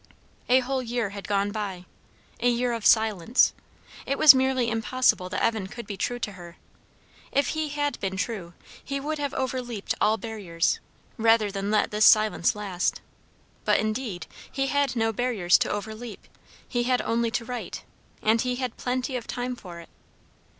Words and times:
A 0.49 0.61
whole 0.61 0.81
year 0.81 1.11
had 1.11 1.27
gone 1.27 1.51
by, 1.51 1.85
a 2.39 2.49
year 2.49 2.73
of 2.73 2.87
silence; 2.87 3.53
it 4.07 4.17
was 4.17 4.33
merely 4.33 4.67
impossible 4.67 5.29
that 5.29 5.43
Evan 5.43 5.67
could 5.67 5.85
be 5.85 5.95
true 5.95 6.17
to 6.17 6.31
her. 6.31 6.57
If 7.31 7.49
he 7.49 7.69
had 7.69 7.99
been 7.99 8.17
true, 8.17 8.53
he 8.83 8.99
would 8.99 9.19
have 9.19 9.31
overleaped 9.35 9.93
all 10.01 10.17
barriers, 10.17 10.79
rather 11.17 11.51
than 11.51 11.69
let 11.69 11.91
this 11.91 12.05
silence 12.05 12.55
last; 12.55 12.99
but 13.63 13.79
indeed 13.79 14.25
he 14.51 14.65
had 14.65 14.95
no 14.95 15.13
barriers 15.13 15.55
to 15.59 15.69
overleap; 15.71 16.27
he 16.67 16.81
had 16.85 17.03
only 17.03 17.29
to 17.29 17.45
write; 17.45 17.83
and 18.23 18.41
he 18.41 18.55
had 18.55 18.77
plenty 18.77 19.15
of 19.15 19.27
time 19.27 19.55
for 19.55 19.79
it. 19.81 19.89